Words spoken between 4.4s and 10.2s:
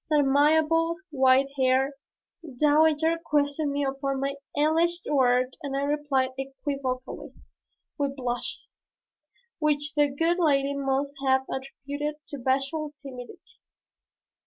alleged work and I replied equivocally, with blushes, which the